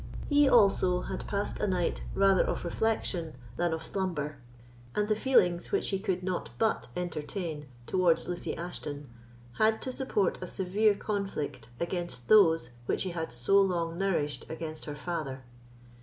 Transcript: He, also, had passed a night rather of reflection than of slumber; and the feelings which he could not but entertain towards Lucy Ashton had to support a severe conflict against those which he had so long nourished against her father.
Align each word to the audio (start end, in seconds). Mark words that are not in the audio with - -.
He, 0.27 0.49
also, 0.49 1.01
had 1.01 1.27
passed 1.27 1.59
a 1.59 1.67
night 1.67 2.01
rather 2.15 2.41
of 2.43 2.65
reflection 2.65 3.35
than 3.57 3.71
of 3.71 3.85
slumber; 3.85 4.37
and 4.95 5.07
the 5.07 5.15
feelings 5.15 5.71
which 5.71 5.89
he 5.89 5.99
could 5.99 6.23
not 6.23 6.49
but 6.57 6.87
entertain 6.95 7.67
towards 7.85 8.27
Lucy 8.27 8.57
Ashton 8.57 9.11
had 9.59 9.79
to 9.83 9.91
support 9.91 10.41
a 10.41 10.47
severe 10.47 10.95
conflict 10.95 11.69
against 11.79 12.29
those 12.29 12.71
which 12.87 13.03
he 13.03 13.11
had 13.11 13.31
so 13.31 13.61
long 13.61 13.95
nourished 13.99 14.49
against 14.49 14.85
her 14.85 14.95
father. 14.95 15.43